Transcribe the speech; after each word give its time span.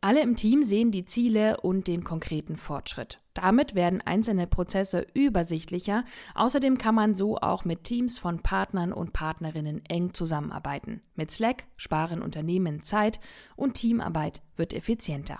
Alle 0.00 0.22
im 0.22 0.36
Team 0.36 0.62
sehen 0.62 0.90
die 0.90 1.04
Ziele 1.04 1.60
und 1.60 1.88
den 1.88 2.04
konkreten 2.04 2.56
Fortschritt. 2.56 3.18
Damit 3.34 3.74
werden 3.74 4.00
einzelne 4.00 4.46
Prozesse 4.46 5.06
übersichtlicher. 5.14 6.04
Außerdem 6.34 6.78
kann 6.78 6.94
man 6.94 7.14
so 7.14 7.36
auch 7.38 7.64
mit 7.64 7.84
Teams 7.84 8.18
von 8.18 8.40
Partnern 8.40 8.92
und 8.92 9.12
Partnerinnen 9.12 9.84
eng 9.86 10.14
zusammenarbeiten. 10.14 11.02
Mit 11.16 11.30
Slack 11.30 11.64
sparen 11.76 12.22
Unternehmen 12.22 12.82
Zeit 12.82 13.20
und 13.56 13.74
Teamarbeit 13.74 14.42
wird 14.56 14.72
effizienter. 14.72 15.38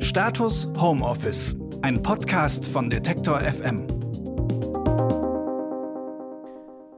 Status 0.00 0.68
Homeoffice, 0.78 1.56
ein 1.82 2.02
Podcast 2.02 2.66
von 2.66 2.88
Detektor 2.90 3.40
FM. 3.40 3.86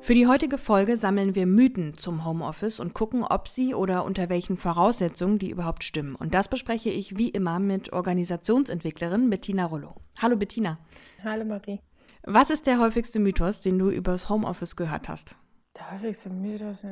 Für 0.05 0.13
die 0.13 0.27
heutige 0.27 0.59
Folge 0.59 0.99
sammeln 0.99 1.35
wir 1.35 1.47
Mythen 1.47 1.97
zum 1.97 2.27
Homeoffice 2.27 2.79
und 2.79 2.93
gucken, 2.93 3.25
ob 3.25 3.49
sie 3.49 3.75
oder 3.75 4.05
unter 4.05 4.29
welchen 4.29 4.59
Voraussetzungen 4.59 5.39
die 5.39 5.49
überhaupt 5.49 5.83
stimmen. 5.83 6.15
Und 6.15 6.35
das 6.35 6.49
bespreche 6.49 6.91
ich 6.91 7.17
wie 7.17 7.31
immer 7.31 7.59
mit 7.59 7.91
Organisationsentwicklerin 7.91 9.31
Bettina 9.31 9.65
Rollo. 9.65 9.95
Hallo 10.21 10.37
Bettina. 10.37 10.77
Hallo 11.25 11.47
Marie. 11.47 11.81
Was 12.23 12.51
ist 12.51 12.67
der 12.67 12.81
häufigste 12.81 13.19
Mythos, 13.19 13.63
den 13.63 13.79
du 13.79 13.89
übers 13.89 14.29
Homeoffice 14.29 14.77
gehört 14.77 15.09
hast? 15.09 15.37
Der 15.75 15.93
häufigste 15.93 16.29
Mythos? 16.29 16.85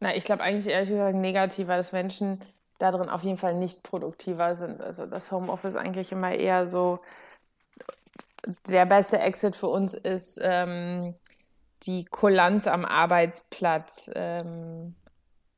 Na, 0.00 0.14
ich 0.14 0.24
glaube 0.24 0.42
eigentlich 0.42 0.66
ehrlich 0.66 0.90
gesagt 0.90 1.16
negativer, 1.16 1.78
dass 1.78 1.92
Menschen 1.92 2.40
darin 2.78 3.08
auf 3.08 3.22
jeden 3.22 3.38
Fall 3.38 3.54
nicht 3.54 3.82
produktiver 3.82 4.54
sind. 4.54 4.82
Also 4.82 5.06
das 5.06 5.30
Homeoffice 5.30 5.76
eigentlich 5.76 6.12
immer 6.12 6.34
eher 6.34 6.68
so 6.68 7.00
der 8.68 8.84
beste 8.84 9.18
Exit 9.18 9.56
für 9.56 9.68
uns 9.68 9.94
ist, 9.94 10.38
ähm, 10.42 11.14
die 11.84 12.04
Kulanz 12.04 12.66
am 12.66 12.84
Arbeitsplatz 12.84 14.10
ähm, 14.14 14.94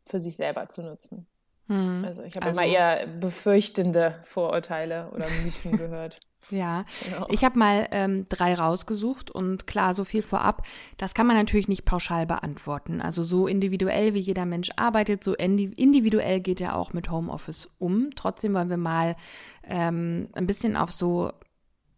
für 0.06 0.20
sich 0.20 0.37
selber 0.37 0.69
zu 0.69 0.83
nutzen. 0.83 1.27
Hm. 1.69 2.05
Also 2.05 2.23
ich 2.23 2.37
habe 2.37 2.47
also, 2.47 2.61
immer 2.61 2.70
eher 2.70 3.06
befürchtende 3.06 4.20
Vorurteile 4.25 5.11
oder 5.12 5.27
Mythen 5.42 5.73
gehört. 5.79 6.20
Ja, 6.51 6.84
genau. 7.05 7.27
ich 7.31 7.45
habe 7.45 7.56
mal 7.56 7.87
ähm, 7.92 8.27
drei 8.29 8.55
rausgesucht 8.55 9.31
und 9.31 9.69
klar, 9.69 9.95
so 9.95 10.03
viel 10.03 10.23
vorab, 10.23 10.67
das 10.98 11.14
kann 11.14 11.27
man 11.27 11.37
natürlich 11.37 11.69
nicht 11.69 11.84
pauschal 11.84 12.27
beantworten. 12.27 13.01
Also 13.01 13.23
so 13.23 13.47
individuell 13.47 14.14
wie 14.14 14.19
jeder 14.19 14.45
Mensch 14.45 14.70
arbeitet, 14.77 15.23
so 15.23 15.34
individuell 15.34 16.41
geht 16.41 16.61
er 16.61 16.77
auch 16.77 16.92
mit 16.92 17.11
Homeoffice 17.11 17.70
um. 17.79 18.11
Trotzdem 18.17 18.55
wollen 18.55 18.70
wir 18.70 18.77
mal 18.77 19.14
ähm, 19.62 20.31
ein 20.33 20.48
bisschen 20.48 20.77
auf 20.77 20.92
so 20.92 21.33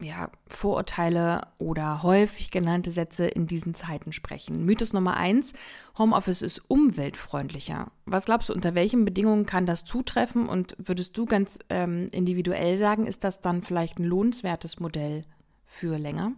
ja, 0.04 0.30
Vorurteile 0.46 1.48
oder 1.58 2.02
häufig 2.02 2.50
genannte 2.50 2.90
Sätze 2.90 3.26
in 3.26 3.46
diesen 3.46 3.74
Zeiten 3.74 4.12
sprechen. 4.12 4.64
Mythos 4.64 4.92
Nummer 4.92 5.16
eins: 5.16 5.54
Homeoffice 5.98 6.42
ist 6.42 6.58
umweltfreundlicher. 6.70 7.90
Was 8.04 8.26
glaubst 8.26 8.48
du, 8.48 8.52
unter 8.52 8.74
welchen 8.74 9.04
Bedingungen 9.04 9.46
kann 9.46 9.66
das 9.66 9.84
zutreffen? 9.84 10.48
Und 10.48 10.76
würdest 10.78 11.16
du 11.16 11.24
ganz 11.24 11.58
ähm, 11.70 12.08
individuell 12.12 12.78
sagen, 12.78 13.06
ist 13.06 13.24
das 13.24 13.40
dann 13.40 13.62
vielleicht 13.62 13.98
ein 13.98 14.04
lohnenswertes 14.04 14.78
Modell 14.78 15.24
für 15.64 15.98
länger? 15.98 16.32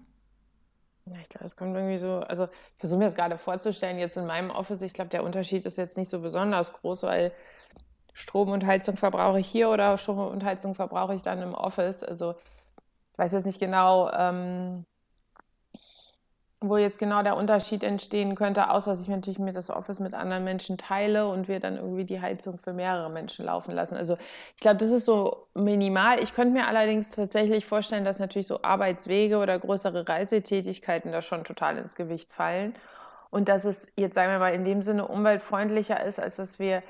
Ja, 1.06 1.16
ich 1.20 1.28
glaube, 1.28 1.44
es 1.44 1.56
kommt 1.56 1.76
irgendwie 1.76 1.98
so, 1.98 2.18
also 2.20 2.44
ich 2.44 2.78
versuche 2.78 2.98
mir 2.98 3.04
das 3.04 3.14
gerade 3.14 3.38
vorzustellen, 3.38 3.98
jetzt 3.98 4.16
in 4.16 4.26
meinem 4.26 4.50
Office, 4.50 4.82
ich 4.82 4.92
glaube, 4.92 5.10
der 5.10 5.22
Unterschied 5.22 5.64
ist 5.64 5.78
jetzt 5.78 5.96
nicht 5.96 6.08
so 6.08 6.20
besonders 6.20 6.72
groß, 6.72 7.04
weil 7.04 7.32
Strom 8.12 8.50
und 8.50 8.64
Heizung 8.66 8.96
verbrauche 8.96 9.38
ich 9.38 9.46
hier 9.46 9.68
oder 9.68 9.98
Strom 9.98 10.18
und 10.18 10.42
Heizung 10.42 10.74
verbrauche 10.74 11.14
ich 11.14 11.22
dann 11.22 11.42
im 11.42 11.52
Office. 11.52 12.02
Also 12.02 12.34
weiß 13.16 13.32
jetzt 13.32 13.46
nicht 13.46 13.60
genau, 13.60 14.10
ähm, 14.10 14.84
wo 16.60 16.76
jetzt 16.78 16.98
genau 16.98 17.22
der 17.22 17.36
Unterschied 17.36 17.82
entstehen 17.82 18.34
könnte, 18.34 18.70
außer 18.70 18.90
dass 18.90 19.00
ich 19.00 19.08
natürlich 19.08 19.38
mir 19.38 19.52
das 19.52 19.70
Office 19.70 20.00
mit 20.00 20.14
anderen 20.14 20.42
Menschen 20.44 20.78
teile 20.78 21.28
und 21.28 21.48
wir 21.48 21.60
dann 21.60 21.76
irgendwie 21.76 22.04
die 22.04 22.20
Heizung 22.20 22.58
für 22.58 22.72
mehrere 22.72 23.10
Menschen 23.10 23.44
laufen 23.44 23.72
lassen. 23.72 23.96
Also 23.96 24.16
ich 24.54 24.60
glaube, 24.60 24.78
das 24.78 24.90
ist 24.90 25.04
so 25.04 25.46
minimal. 25.54 26.22
Ich 26.22 26.34
könnte 26.34 26.54
mir 26.54 26.66
allerdings 26.66 27.10
tatsächlich 27.10 27.66
vorstellen, 27.66 28.04
dass 28.04 28.20
natürlich 28.20 28.46
so 28.46 28.62
Arbeitswege 28.62 29.38
oder 29.38 29.58
größere 29.58 30.08
Reisetätigkeiten 30.08 31.12
da 31.12 31.20
schon 31.20 31.44
total 31.44 31.76
ins 31.76 31.94
Gewicht 31.94 32.32
fallen. 32.32 32.74
Und 33.30 33.48
dass 33.48 33.64
es 33.64 33.92
jetzt, 33.96 34.14
sagen 34.14 34.30
wir 34.30 34.38
mal, 34.38 34.54
in 34.54 34.64
dem 34.64 34.80
Sinne 34.80 35.06
umweltfreundlicher 35.06 36.02
ist, 36.04 36.18
als 36.18 36.36
dass 36.36 36.58
wir 36.58 36.82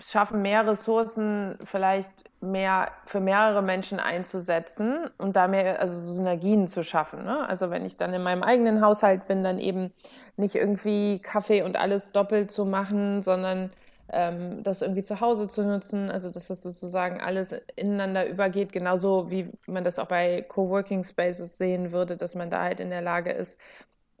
schaffen, 0.00 0.42
mehr 0.42 0.66
Ressourcen 0.66 1.58
vielleicht 1.64 2.12
mehr 2.40 2.92
für 3.06 3.20
mehrere 3.20 3.62
Menschen 3.62 3.98
einzusetzen 3.98 5.10
und 5.18 5.34
da 5.36 5.48
mehr 5.48 5.80
also 5.80 6.14
Synergien 6.14 6.66
zu 6.68 6.84
schaffen. 6.84 7.24
Ne? 7.24 7.48
Also 7.48 7.70
wenn 7.70 7.84
ich 7.84 7.96
dann 7.96 8.14
in 8.14 8.22
meinem 8.22 8.42
eigenen 8.42 8.80
Haushalt 8.80 9.26
bin, 9.26 9.42
dann 9.42 9.58
eben 9.58 9.92
nicht 10.36 10.54
irgendwie 10.54 11.18
Kaffee 11.20 11.62
und 11.62 11.76
alles 11.76 12.12
doppelt 12.12 12.50
zu 12.50 12.64
machen, 12.64 13.22
sondern 13.22 13.70
ähm, 14.10 14.62
das 14.62 14.82
irgendwie 14.82 15.02
zu 15.02 15.20
Hause 15.20 15.48
zu 15.48 15.62
nutzen, 15.62 16.10
also 16.10 16.30
dass 16.30 16.48
das 16.48 16.62
sozusagen 16.62 17.20
alles 17.20 17.52
ineinander 17.76 18.26
übergeht, 18.26 18.72
genauso 18.72 19.30
wie 19.30 19.50
man 19.66 19.84
das 19.84 19.98
auch 19.98 20.06
bei 20.06 20.42
Coworking 20.42 21.02
Spaces 21.04 21.58
sehen 21.58 21.92
würde, 21.92 22.16
dass 22.16 22.34
man 22.34 22.50
da 22.50 22.62
halt 22.62 22.80
in 22.80 22.90
der 22.90 23.02
Lage 23.02 23.32
ist, 23.32 23.58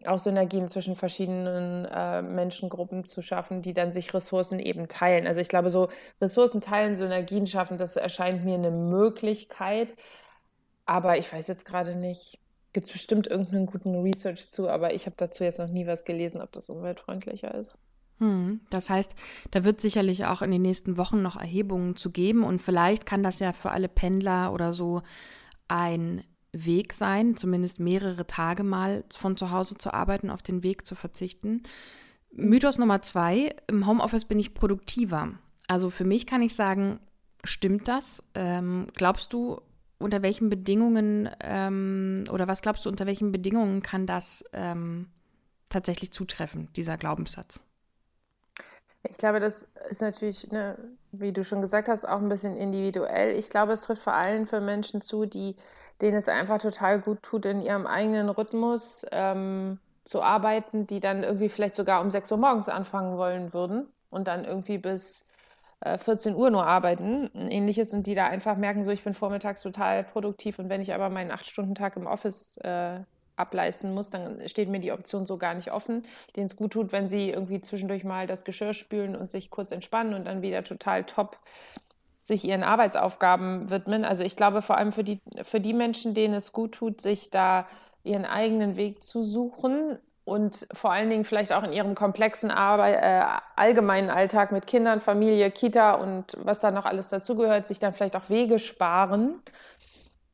auch 0.06 0.18
Synergien 0.18 0.68
zwischen 0.68 0.96
verschiedenen 0.96 1.84
äh, 1.86 2.22
Menschengruppen 2.22 3.04
zu 3.04 3.22
schaffen, 3.22 3.62
die 3.62 3.72
dann 3.72 3.90
sich 3.90 4.14
Ressourcen 4.14 4.60
eben 4.60 4.88
teilen. 4.88 5.26
Also 5.26 5.40
ich 5.40 5.48
glaube, 5.48 5.70
so 5.70 5.88
Ressourcen 6.20 6.60
teilen, 6.60 6.96
Synergien 6.96 7.46
schaffen, 7.46 7.78
das 7.78 7.96
erscheint 7.96 8.44
mir 8.44 8.54
eine 8.54 8.70
Möglichkeit. 8.70 9.94
Aber 10.86 11.18
ich 11.18 11.32
weiß 11.32 11.48
jetzt 11.48 11.64
gerade 11.64 11.96
nicht, 11.96 12.38
gibt 12.72 12.86
es 12.86 12.92
bestimmt 12.92 13.26
irgendeinen 13.26 13.66
guten 13.66 13.94
Research 14.00 14.50
zu, 14.50 14.68
aber 14.68 14.94
ich 14.94 15.06
habe 15.06 15.16
dazu 15.16 15.44
jetzt 15.44 15.58
noch 15.58 15.68
nie 15.68 15.86
was 15.86 16.04
gelesen, 16.04 16.40
ob 16.40 16.52
das 16.52 16.68
umweltfreundlicher 16.68 17.54
ist. 17.54 17.78
Hm, 18.18 18.60
das 18.70 18.90
heißt, 18.90 19.14
da 19.50 19.64
wird 19.64 19.80
sicherlich 19.80 20.26
auch 20.26 20.42
in 20.42 20.50
den 20.50 20.62
nächsten 20.62 20.96
Wochen 20.96 21.22
noch 21.22 21.36
Erhebungen 21.36 21.96
zu 21.96 22.10
geben 22.10 22.44
und 22.44 22.60
vielleicht 22.60 23.06
kann 23.06 23.22
das 23.22 23.38
ja 23.38 23.52
für 23.52 23.70
alle 23.70 23.88
Pendler 23.88 24.52
oder 24.52 24.72
so 24.72 25.02
ein 25.68 26.24
Weg 26.52 26.92
sein, 26.92 27.36
zumindest 27.36 27.78
mehrere 27.78 28.26
Tage 28.26 28.62
mal 28.62 29.04
von 29.10 29.36
zu 29.36 29.50
Hause 29.50 29.76
zu 29.76 29.92
arbeiten, 29.92 30.30
auf 30.30 30.42
den 30.42 30.62
Weg 30.62 30.86
zu 30.86 30.94
verzichten. 30.94 31.62
Mythos 32.30 32.78
Nummer 32.78 33.02
zwei, 33.02 33.54
im 33.66 33.86
Homeoffice 33.86 34.24
bin 34.24 34.38
ich 34.38 34.54
produktiver. 34.54 35.32
Also 35.66 35.90
für 35.90 36.04
mich 36.04 36.26
kann 36.26 36.42
ich 36.42 36.54
sagen, 36.54 37.00
stimmt 37.44 37.88
das? 37.88 38.22
Ähm, 38.34 38.86
glaubst 38.94 39.32
du, 39.32 39.60
unter 39.98 40.22
welchen 40.22 40.48
Bedingungen 40.48 41.28
ähm, 41.40 42.24
oder 42.30 42.46
was 42.48 42.62
glaubst 42.62 42.86
du, 42.86 42.90
unter 42.90 43.06
welchen 43.06 43.32
Bedingungen 43.32 43.82
kann 43.82 44.06
das 44.06 44.44
ähm, 44.52 45.08
tatsächlich 45.68 46.12
zutreffen, 46.12 46.68
dieser 46.74 46.96
Glaubenssatz? 46.96 47.62
Ich 49.10 49.16
glaube, 49.16 49.40
das 49.40 49.66
ist 49.88 50.00
natürlich, 50.00 50.50
ne, 50.50 50.76
wie 51.12 51.32
du 51.32 51.44
schon 51.44 51.60
gesagt 51.60 51.88
hast, 51.88 52.08
auch 52.08 52.20
ein 52.20 52.28
bisschen 52.28 52.56
individuell. 52.56 53.36
Ich 53.36 53.50
glaube, 53.50 53.72
es 53.72 53.82
trifft 53.82 54.02
vor 54.02 54.12
allem 54.12 54.46
für 54.46 54.60
Menschen 54.60 55.00
zu, 55.00 55.26
die 55.26 55.56
denen 56.00 56.16
es 56.16 56.28
einfach 56.28 56.58
total 56.58 57.00
gut 57.00 57.22
tut, 57.22 57.44
in 57.44 57.60
ihrem 57.60 57.86
eigenen 57.86 58.28
Rhythmus 58.28 59.04
ähm, 59.10 59.78
zu 60.04 60.22
arbeiten, 60.22 60.86
die 60.86 61.00
dann 61.00 61.22
irgendwie 61.22 61.48
vielleicht 61.48 61.74
sogar 61.74 62.00
um 62.00 62.10
6 62.10 62.30
Uhr 62.30 62.38
morgens 62.38 62.68
anfangen 62.68 63.18
wollen 63.18 63.52
würden 63.52 63.88
und 64.10 64.28
dann 64.28 64.44
irgendwie 64.44 64.78
bis 64.78 65.26
äh, 65.80 65.98
14 65.98 66.34
Uhr 66.34 66.50
nur 66.50 66.66
arbeiten. 66.66 67.30
Ähnliches 67.34 67.92
und 67.94 68.06
die 68.06 68.14
da 68.14 68.26
einfach 68.26 68.56
merken, 68.56 68.84
so 68.84 68.90
ich 68.90 69.04
bin 69.04 69.14
vormittags 69.14 69.62
total 69.62 70.04
produktiv 70.04 70.58
und 70.58 70.68
wenn 70.68 70.80
ich 70.80 70.94
aber 70.94 71.10
meinen 71.10 71.32
8-Stunden-Tag 71.32 71.96
im 71.96 72.06
Office 72.06 72.56
äh, 72.58 73.00
ableisten 73.38 73.94
muss, 73.94 74.10
dann 74.10 74.48
steht 74.48 74.68
mir 74.68 74.80
die 74.80 74.92
Option 74.92 75.26
so 75.26 75.38
gar 75.38 75.54
nicht 75.54 75.72
offen, 75.72 76.04
denen 76.36 76.46
es 76.46 76.56
gut 76.56 76.72
tut, 76.72 76.92
wenn 76.92 77.08
sie 77.08 77.30
irgendwie 77.30 77.60
zwischendurch 77.60 78.04
mal 78.04 78.26
das 78.26 78.44
Geschirr 78.44 78.74
spülen 78.74 79.16
und 79.16 79.30
sich 79.30 79.50
kurz 79.50 79.70
entspannen 79.70 80.14
und 80.14 80.26
dann 80.26 80.42
wieder 80.42 80.64
total 80.64 81.04
top 81.04 81.38
sich 82.20 82.44
ihren 82.44 82.62
Arbeitsaufgaben 82.62 83.70
widmen. 83.70 84.04
Also 84.04 84.22
ich 84.22 84.36
glaube 84.36 84.62
vor 84.62 84.76
allem 84.76 84.92
für 84.92 85.04
die, 85.04 85.20
für 85.42 85.60
die 85.60 85.72
Menschen, 85.72 86.14
denen 86.14 86.34
es 86.34 86.52
gut 86.52 86.72
tut, 86.72 87.00
sich 87.00 87.30
da 87.30 87.66
ihren 88.04 88.24
eigenen 88.24 88.76
Weg 88.76 89.02
zu 89.02 89.24
suchen 89.24 89.98
und 90.24 90.68
vor 90.72 90.92
allen 90.92 91.08
Dingen 91.08 91.24
vielleicht 91.24 91.52
auch 91.52 91.62
in 91.62 91.72
ihrem 91.72 91.94
komplexen 91.94 92.50
Arbeit, 92.50 93.02
äh, 93.02 93.22
allgemeinen 93.56 94.10
Alltag 94.10 94.52
mit 94.52 94.66
Kindern, 94.66 95.00
Familie, 95.00 95.50
Kita 95.50 95.92
und 95.92 96.36
was 96.38 96.60
da 96.60 96.70
noch 96.70 96.84
alles 96.84 97.08
dazugehört, 97.08 97.64
sich 97.66 97.78
dann 97.78 97.94
vielleicht 97.94 98.14
auch 98.14 98.28
Wege 98.28 98.58
sparen. 98.58 99.40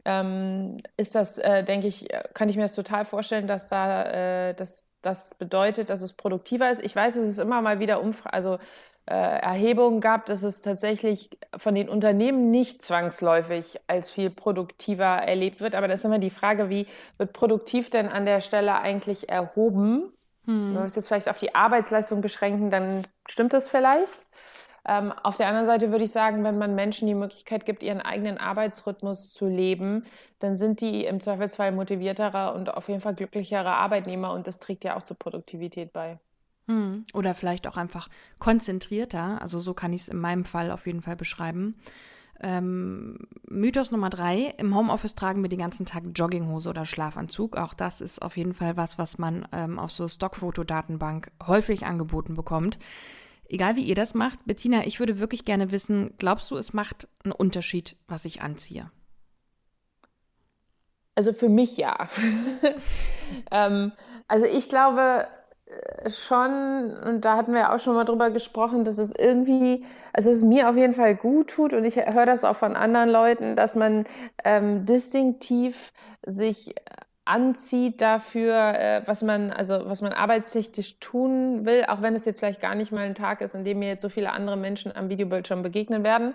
Ähm, 0.04 0.78
ist 0.96 1.14
das, 1.14 1.38
äh, 1.38 1.64
denke 1.64 1.86
ich, 1.86 2.08
kann 2.34 2.48
ich 2.48 2.56
mir 2.56 2.62
das 2.62 2.74
total 2.74 3.04
vorstellen, 3.04 3.46
dass 3.46 3.68
da 3.68 4.50
äh, 4.50 4.54
dass 4.54 4.90
das 5.02 5.34
bedeutet, 5.34 5.90
dass 5.90 6.02
es 6.02 6.12
produktiver 6.12 6.70
ist. 6.70 6.84
Ich 6.84 6.94
weiß, 6.94 7.16
es 7.16 7.28
ist 7.28 7.38
immer 7.38 7.62
mal 7.62 7.78
wieder 7.78 8.02
Umfra 8.02 8.30
also 8.30 8.58
äh, 9.06 9.14
Erhebungen 9.14 10.00
gab, 10.00 10.24
dass 10.26 10.44
es 10.44 10.62
tatsächlich 10.62 11.30
von 11.56 11.74
den 11.74 11.88
Unternehmen 11.88 12.50
nicht 12.50 12.82
zwangsläufig 12.82 13.78
als 13.86 14.10
viel 14.10 14.30
produktiver 14.30 15.04
erlebt 15.04 15.60
wird. 15.60 15.74
Aber 15.74 15.88
das 15.88 16.00
ist 16.00 16.04
immer 16.06 16.18
die 16.18 16.30
Frage, 16.30 16.70
wie 16.70 16.86
wird 17.18 17.34
produktiv 17.34 17.90
denn 17.90 18.08
an 18.08 18.24
der 18.24 18.40
Stelle 18.40 18.80
eigentlich 18.80 19.28
erhoben? 19.28 20.12
Hm. 20.46 20.74
Wenn 20.74 20.82
wir 20.82 20.86
es 20.86 20.96
jetzt 20.96 21.08
vielleicht 21.08 21.28
auf 21.28 21.38
die 21.38 21.54
Arbeitsleistung 21.54 22.22
beschränken, 22.22 22.70
dann 22.70 23.02
stimmt 23.28 23.52
das 23.52 23.68
vielleicht. 23.68 24.14
Ähm, 24.86 25.12
auf 25.22 25.36
der 25.36 25.48
anderen 25.48 25.66
Seite 25.66 25.90
würde 25.90 26.04
ich 26.04 26.10
sagen, 26.10 26.44
wenn 26.44 26.58
man 26.58 26.74
Menschen 26.74 27.06
die 27.06 27.14
Möglichkeit 27.14 27.64
gibt, 27.64 27.82
ihren 27.82 28.00
eigenen 28.00 28.36
Arbeitsrhythmus 28.38 29.32
zu 29.32 29.46
leben, 29.46 30.04
dann 30.40 30.56
sind 30.56 30.80
die 30.80 31.06
im 31.06 31.20
Zweifelsfall 31.20 31.72
motiviertere 31.72 32.52
und 32.54 32.72
auf 32.74 32.88
jeden 32.88 33.00
Fall 33.00 33.14
glücklichere 33.14 33.74
Arbeitnehmer 33.74 34.32
und 34.32 34.46
das 34.46 34.58
trägt 34.58 34.84
ja 34.84 34.96
auch 34.96 35.02
zur 35.02 35.18
Produktivität 35.18 35.92
bei. 35.92 36.18
Hm. 36.66 37.04
Oder 37.14 37.34
vielleicht 37.34 37.66
auch 37.66 37.76
einfach 37.76 38.08
konzentrierter. 38.38 39.40
Also 39.40 39.58
so 39.58 39.74
kann 39.74 39.92
ich 39.92 40.02
es 40.02 40.08
in 40.08 40.18
meinem 40.18 40.44
Fall 40.44 40.70
auf 40.70 40.86
jeden 40.86 41.02
Fall 41.02 41.16
beschreiben. 41.16 41.76
Ähm, 42.40 43.18
Mythos 43.48 43.90
Nummer 43.90 44.10
drei: 44.10 44.52
Im 44.58 44.74
Homeoffice 44.74 45.14
tragen 45.14 45.42
wir 45.42 45.48
den 45.48 45.58
ganzen 45.58 45.86
Tag 45.86 46.04
Jogginghose 46.14 46.68
oder 46.68 46.84
Schlafanzug. 46.84 47.56
Auch 47.56 47.74
das 47.74 48.00
ist 48.00 48.20
auf 48.20 48.36
jeden 48.36 48.54
Fall 48.54 48.76
was, 48.76 48.98
was 48.98 49.18
man 49.18 49.46
ähm, 49.52 49.78
auf 49.78 49.92
so 49.92 50.08
Stockfotodatenbank 50.08 51.30
häufig 51.46 51.86
angeboten 51.86 52.34
bekommt. 52.34 52.78
Egal 53.54 53.76
wie 53.76 53.84
ihr 53.84 53.94
das 53.94 54.14
macht, 54.14 54.46
Bettina, 54.46 54.84
ich 54.84 54.98
würde 54.98 55.20
wirklich 55.20 55.44
gerne 55.44 55.70
wissen, 55.70 56.12
glaubst 56.18 56.50
du, 56.50 56.56
es 56.56 56.72
macht 56.72 57.06
einen 57.22 57.30
Unterschied, 57.30 57.94
was 58.08 58.24
ich 58.24 58.42
anziehe? 58.42 58.90
Also 61.14 61.32
für 61.32 61.48
mich 61.48 61.76
ja. 61.76 62.08
ähm, 63.52 63.92
also 64.26 64.44
ich 64.44 64.68
glaube 64.68 65.28
äh, 65.66 66.10
schon, 66.10 66.96
und 66.96 67.24
da 67.24 67.36
hatten 67.36 67.54
wir 67.54 67.72
auch 67.72 67.78
schon 67.78 67.94
mal 67.94 68.02
drüber 68.02 68.30
gesprochen, 68.30 68.82
dass 68.82 68.98
es 68.98 69.14
irgendwie, 69.16 69.84
also 70.12 70.30
es 70.30 70.42
mir 70.42 70.68
auf 70.68 70.76
jeden 70.76 70.92
Fall 70.92 71.14
gut 71.14 71.50
tut 71.50 71.74
und 71.74 71.84
ich 71.84 71.94
höre 71.94 72.26
das 72.26 72.42
auch 72.42 72.56
von 72.56 72.74
anderen 72.74 73.08
Leuten, 73.08 73.54
dass 73.54 73.76
man 73.76 74.04
ähm, 74.42 74.84
distinktiv 74.84 75.92
sich 76.26 76.74
anzieht 77.24 78.00
dafür, 78.00 78.74
äh, 78.74 79.02
was 79.06 79.22
man, 79.22 79.50
also 79.50 79.86
was 79.86 80.02
man 80.02 80.12
arbeitstechnisch 80.12 80.98
tun 81.00 81.64
will, 81.64 81.84
auch 81.88 82.02
wenn 82.02 82.14
es 82.14 82.24
jetzt 82.24 82.40
vielleicht 82.40 82.60
gar 82.60 82.74
nicht 82.74 82.92
mal 82.92 83.04
ein 83.04 83.14
Tag 83.14 83.40
ist, 83.40 83.54
in 83.54 83.64
dem 83.64 83.78
mir 83.78 83.88
jetzt 83.88 84.02
so 84.02 84.08
viele 84.08 84.32
andere 84.32 84.56
Menschen 84.56 84.94
am 84.94 85.08
Videobildschirm 85.08 85.62
begegnen 85.62 86.04
werden. 86.04 86.34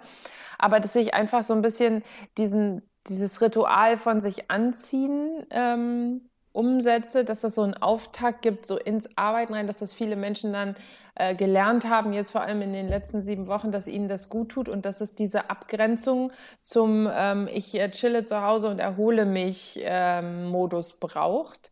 Aber 0.57 0.79
dass 0.79 0.95
ich 0.95 1.13
einfach 1.13 1.43
so 1.43 1.53
ein 1.53 1.61
bisschen 1.61 2.03
diesen, 2.37 2.81
dieses 3.07 3.41
Ritual 3.41 3.97
von 3.97 4.19
sich 4.21 4.49
anziehen 4.49 5.45
ähm, 5.51 6.29
umsetze, 6.59 7.23
dass 7.23 7.39
das 7.39 7.55
so 7.55 7.61
einen 7.61 7.73
Auftakt 7.73 8.41
gibt, 8.41 8.65
so 8.65 8.77
ins 8.77 9.17
Arbeiten 9.17 9.53
rein, 9.53 9.65
dass 9.65 9.79
das 9.79 9.93
viele 9.93 10.17
Menschen 10.17 10.51
dann 10.51 10.75
äh, 11.15 11.33
gelernt 11.33 11.89
haben, 11.89 12.11
jetzt 12.11 12.31
vor 12.31 12.41
allem 12.41 12.61
in 12.61 12.73
den 12.73 12.89
letzten 12.89 13.21
sieben 13.21 13.47
Wochen, 13.47 13.71
dass 13.71 13.87
ihnen 13.87 14.09
das 14.09 14.27
gut 14.27 14.49
tut 14.49 14.67
und 14.67 14.83
dass 14.83 14.99
es 14.99 15.15
diese 15.15 15.49
Abgrenzung 15.49 16.33
zum 16.61 17.09
ähm, 17.09 17.47
Ich 17.53 17.73
äh, 17.79 17.89
chille 17.91 18.25
zu 18.25 18.41
Hause 18.41 18.67
und 18.67 18.79
erhole 18.79 19.25
mich 19.25 19.79
ähm, 19.81 20.49
Modus 20.49 20.91
braucht. 20.91 21.71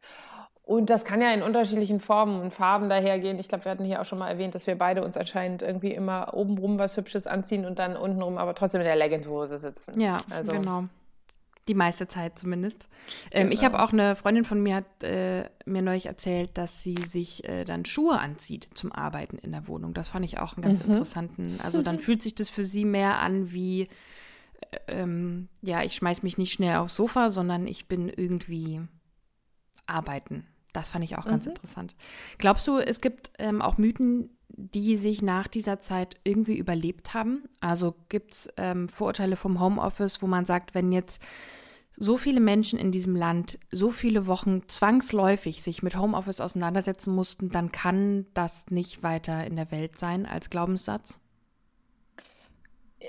Und 0.64 0.90
das 0.90 1.04
kann 1.04 1.22
ja 1.22 1.32
in 1.32 1.44
unterschiedlichen 1.44 2.00
Formen 2.00 2.42
und 2.42 2.54
Farben 2.54 2.88
dahergehen. 2.88 3.40
Ich 3.40 3.50
glaube, 3.50 3.66
wir 3.66 3.72
hatten 3.72 3.86
hier 3.86 4.02
auch 4.02 4.06
schon 4.06 4.20
mal 4.20 4.30
erwähnt, 4.30 4.56
dass 4.56 4.68
wir 4.68 4.78
beide 4.78 5.04
uns 5.04 5.18
anscheinend 5.18 5.62
irgendwie 5.64 5.92
immer 5.92 6.34
obenrum 6.34 6.78
was 6.78 6.96
Hübsches 6.96 7.28
anziehen 7.28 7.66
und 7.66 7.80
dann 7.80 7.98
untenrum 7.98 8.38
aber 8.38 8.56
trotzdem 8.56 8.82
in 8.82 8.88
der 8.88 8.96
Leggingshose 8.96 9.58
sitzen. 9.58 10.00
Ja, 10.00 10.18
also, 10.30 10.52
genau. 10.52 10.84
Die 11.68 11.74
meiste 11.74 12.08
Zeit 12.08 12.40
zumindest. 12.40 12.88
Ähm, 13.32 13.52
Ich 13.52 13.64
habe 13.64 13.74
genau. 13.74 13.84
auch 13.84 13.94
eine 13.94 14.16
Freundin 14.16 14.46
von 14.46 14.62
mir 14.62 14.76
hat 14.76 15.04
äh, 15.04 15.50
mir 15.66 15.82
neulich 15.82 16.06
erzählt, 16.06 16.58
dass 16.58 16.84
sie 16.84 16.96
sich 16.96 17.44
äh, 17.48 17.66
dann 17.66 17.86
Schuhe 17.86 18.20
anzieht 18.20 18.70
zum 18.74 18.92
Arbeiten 18.92 19.38
in 19.38 19.52
der 19.52 19.68
Wohnung. 19.68 19.94
Das 19.94 20.08
fand 20.08 20.26
ich 20.26 20.40
auch 20.40 20.56
einen 20.56 20.64
ganz 20.64 20.82
mhm. 20.82 20.92
interessanten. 20.92 21.60
Also 21.64 21.82
dann 21.82 22.00
fühlt 22.00 22.22
sich 22.22 22.36
das 22.36 22.50
für 22.50 22.64
sie 22.64 22.86
mehr 22.86 23.20
an 23.20 23.52
wie, 23.52 23.90
äh, 24.72 24.78
ähm, 24.88 25.50
ja, 25.62 25.84
ich 25.84 25.96
schmeiß 25.96 26.24
mich 26.24 26.38
nicht 26.38 26.54
schnell 26.54 26.78
aufs 26.78 26.96
Sofa, 26.96 27.30
sondern 27.30 27.68
ich 27.68 27.88
bin 27.88 28.10
irgendwie 28.10 28.82
arbeiten. 29.86 30.46
Das 30.74 30.90
fand 30.90 31.04
ich 31.04 31.18
auch 31.18 31.26
ganz 31.26 31.46
mhm. 31.46 31.52
interessant. 31.52 31.96
Glaubst 32.38 32.68
du, 32.68 32.78
es 32.78 33.02
gibt 33.02 33.32
ähm, 33.40 33.62
auch 33.62 33.78
Mythen, 33.78 34.37
die 34.50 34.98
sich 34.98 35.22
nach 35.22 35.48
dieser 35.48 35.80
Zeit 35.80 36.18
irgendwie 36.24 36.58
überlebt 36.58 37.14
haben? 37.14 37.44
Also 37.60 37.96
gibt 38.10 38.34
es 38.34 38.54
ähm, 38.58 38.90
Vorurteile 38.90 39.36
vom 39.36 39.60
Homeoffice, 39.60 40.22
wo 40.22 40.28
man 40.28 40.46
sagt, 40.46 40.74
wenn 40.74 40.92
jetzt 40.92 41.22
so 41.96 42.18
viele 42.18 42.40
Menschen 42.40 42.78
in 42.78 42.92
diesem 42.92 43.16
Land 43.16 43.58
so 43.72 43.90
viele 43.90 44.28
Wochen 44.28 44.68
zwangsläufig 44.68 45.64
sich 45.64 45.82
mit 45.82 45.98
Homeoffice 45.98 46.42
auseinandersetzen 46.42 47.14
mussten, 47.14 47.50
dann 47.50 47.72
kann 47.72 48.28
das 48.34 48.68
nicht 48.70 49.02
weiter 49.02 49.46
in 49.46 49.56
der 49.56 49.72
Welt 49.72 49.98
sein 49.98 50.26
als 50.26 50.50
Glaubenssatz? 50.50 51.20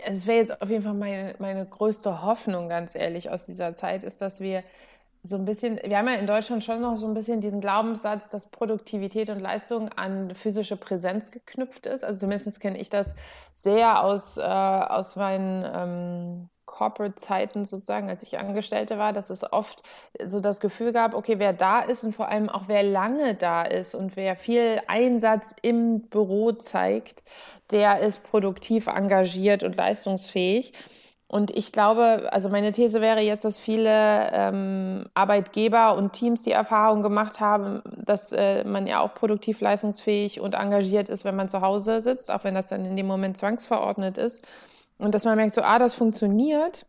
Es 0.04 0.26
wäre 0.26 0.38
jetzt 0.38 0.62
auf 0.62 0.70
jeden 0.70 0.84
Fall 0.84 0.94
meine, 0.94 1.34
meine 1.38 1.66
größte 1.66 2.22
Hoffnung, 2.22 2.68
ganz 2.68 2.94
ehrlich, 2.94 3.30
aus 3.30 3.44
dieser 3.44 3.74
Zeit, 3.74 4.04
ist, 4.04 4.20
dass 4.20 4.40
wir 4.40 4.62
so 5.28 5.36
ein 5.36 5.44
bisschen, 5.44 5.78
wir 5.84 5.98
haben 5.98 6.08
ja 6.08 6.14
in 6.14 6.26
Deutschland 6.26 6.64
schon 6.64 6.80
noch 6.80 6.96
so 6.96 7.06
ein 7.06 7.14
bisschen 7.14 7.40
diesen 7.40 7.60
Glaubenssatz, 7.60 8.28
dass 8.28 8.46
Produktivität 8.46 9.30
und 9.30 9.40
Leistung 9.40 9.88
an 9.90 10.34
physische 10.34 10.76
Präsenz 10.76 11.30
geknüpft 11.30 11.86
ist. 11.86 12.04
Also 12.04 12.20
zumindest 12.20 12.60
kenne 12.60 12.78
ich 12.78 12.90
das 12.90 13.14
sehr 13.52 14.02
aus, 14.02 14.38
äh, 14.38 14.42
aus 14.42 15.16
meinen 15.16 15.64
ähm, 15.74 16.48
Corporate-Zeiten 16.78 17.64
sozusagen, 17.64 18.08
als 18.08 18.22
ich 18.22 18.38
Angestellte 18.38 18.98
war, 18.98 19.12
dass 19.12 19.30
es 19.30 19.52
oft 19.52 19.82
so 20.24 20.38
das 20.40 20.60
Gefühl 20.60 20.92
gab, 20.92 21.14
okay, 21.14 21.38
wer 21.38 21.52
da 21.52 21.80
ist 21.80 22.04
und 22.04 22.14
vor 22.14 22.28
allem 22.28 22.48
auch 22.48 22.64
wer 22.68 22.84
lange 22.84 23.34
da 23.34 23.62
ist 23.62 23.96
und 23.96 24.14
wer 24.14 24.36
viel 24.36 24.80
Einsatz 24.86 25.56
im 25.62 26.02
Büro 26.02 26.52
zeigt, 26.52 27.24
der 27.72 27.98
ist 28.00 28.22
produktiv 28.22 28.86
engagiert 28.86 29.64
und 29.64 29.74
leistungsfähig. 29.74 30.72
Und 31.30 31.50
ich 31.54 31.72
glaube, 31.72 32.26
also 32.32 32.48
meine 32.48 32.72
These 32.72 33.02
wäre 33.02 33.20
jetzt, 33.20 33.44
dass 33.44 33.58
viele 33.58 34.30
ähm, 34.32 35.04
Arbeitgeber 35.12 35.94
und 35.94 36.14
Teams 36.14 36.40
die 36.40 36.52
Erfahrung 36.52 37.02
gemacht 37.02 37.38
haben, 37.38 37.82
dass 38.02 38.32
äh, 38.32 38.64
man 38.64 38.86
ja 38.86 39.00
auch 39.00 39.12
produktiv, 39.12 39.60
leistungsfähig 39.60 40.40
und 40.40 40.54
engagiert 40.54 41.10
ist, 41.10 41.26
wenn 41.26 41.36
man 41.36 41.50
zu 41.50 41.60
Hause 41.60 42.00
sitzt, 42.00 42.30
auch 42.30 42.44
wenn 42.44 42.54
das 42.54 42.68
dann 42.68 42.86
in 42.86 42.96
dem 42.96 43.06
Moment 43.06 43.36
zwangsverordnet 43.36 44.16
ist. 44.16 44.42
Und 44.96 45.14
dass 45.14 45.24
man 45.26 45.36
merkt, 45.36 45.52
so, 45.52 45.60
ah, 45.60 45.78
das 45.78 45.92
funktioniert. 45.92 46.86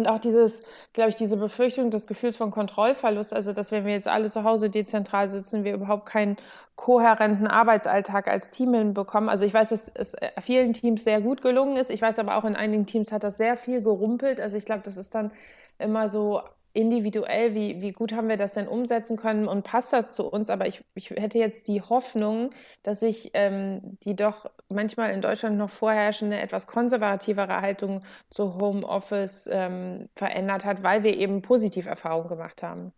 Und 0.00 0.06
auch 0.06 0.18
dieses, 0.18 0.62
glaube 0.94 1.10
ich, 1.10 1.16
diese 1.16 1.36
Befürchtung 1.36 1.90
des 1.90 2.06
Gefühls 2.06 2.38
von 2.38 2.50
Kontrollverlust, 2.50 3.34
also 3.34 3.52
dass 3.52 3.70
wenn 3.70 3.84
wir 3.84 3.92
jetzt 3.92 4.08
alle 4.08 4.30
zu 4.30 4.44
Hause 4.44 4.70
dezentral 4.70 5.28
sitzen, 5.28 5.62
wir 5.62 5.74
überhaupt 5.74 6.06
keinen 6.06 6.38
kohärenten 6.74 7.46
Arbeitsalltag 7.46 8.26
als 8.26 8.50
Team 8.50 8.72
hinbekommen. 8.72 9.28
Also 9.28 9.44
ich 9.44 9.52
weiß, 9.52 9.68
dass 9.68 9.90
es 9.94 10.16
vielen 10.40 10.72
Teams 10.72 11.04
sehr 11.04 11.20
gut 11.20 11.42
gelungen 11.42 11.76
ist. 11.76 11.90
Ich 11.90 12.00
weiß 12.00 12.18
aber 12.18 12.36
auch, 12.36 12.44
in 12.44 12.56
einigen 12.56 12.86
Teams 12.86 13.12
hat 13.12 13.22
das 13.24 13.36
sehr 13.36 13.58
viel 13.58 13.82
gerumpelt. 13.82 14.40
Also 14.40 14.56
ich 14.56 14.64
glaube, 14.64 14.80
das 14.82 14.96
ist 14.96 15.14
dann 15.14 15.32
immer 15.78 16.08
so 16.08 16.40
individuell, 16.72 17.54
wie, 17.54 17.80
wie 17.80 17.92
gut 17.92 18.12
haben 18.12 18.28
wir 18.28 18.36
das 18.36 18.54
denn 18.54 18.68
umsetzen 18.68 19.16
können 19.16 19.48
und 19.48 19.64
passt 19.64 19.92
das 19.92 20.12
zu 20.12 20.24
uns? 20.24 20.50
Aber 20.50 20.66
ich, 20.66 20.84
ich 20.94 21.10
hätte 21.10 21.38
jetzt 21.38 21.68
die 21.68 21.80
Hoffnung, 21.82 22.50
dass 22.82 23.00
sich 23.00 23.30
ähm, 23.34 23.98
die 24.04 24.14
doch 24.14 24.46
manchmal 24.68 25.12
in 25.12 25.20
Deutschland 25.20 25.58
noch 25.58 25.70
vorherrschende, 25.70 26.38
etwas 26.38 26.66
konservativere 26.66 27.60
Haltung 27.60 28.02
zu 28.30 28.54
Homeoffice 28.54 29.48
ähm, 29.52 30.08
verändert 30.14 30.64
hat, 30.64 30.82
weil 30.82 31.02
wir 31.02 31.16
eben 31.16 31.42
positiv 31.42 31.86
Erfahrungen 31.86 32.28
gemacht 32.28 32.62
haben. 32.62 32.92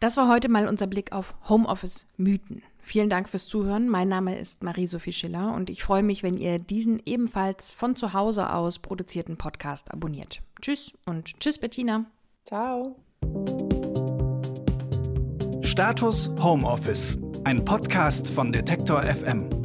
Das 0.00 0.16
war 0.16 0.28
heute 0.28 0.48
mal 0.48 0.68
unser 0.68 0.86
Blick 0.86 1.12
auf 1.12 1.34
Homeoffice-Mythen. 1.48 2.62
Vielen 2.80 3.08
Dank 3.08 3.28
fürs 3.28 3.48
Zuhören. 3.48 3.88
Mein 3.88 4.08
Name 4.08 4.38
ist 4.38 4.62
Marie-Sophie 4.62 5.14
Schiller 5.14 5.54
und 5.54 5.70
ich 5.70 5.82
freue 5.82 6.02
mich, 6.02 6.22
wenn 6.22 6.36
ihr 6.36 6.58
diesen 6.58 7.00
ebenfalls 7.06 7.70
von 7.70 7.96
zu 7.96 8.12
Hause 8.12 8.52
aus 8.52 8.78
produzierten 8.78 9.38
Podcast 9.38 9.90
abonniert. 9.90 10.42
Tschüss 10.60 10.92
und 11.06 11.40
tschüss, 11.40 11.58
Bettina. 11.58 12.04
Ciao. 12.44 12.96
Status 15.62 16.30
Homeoffice, 16.40 17.16
ein 17.44 17.64
Podcast 17.64 18.28
von 18.28 18.52
Detektor 18.52 19.02
FM. 19.02 19.63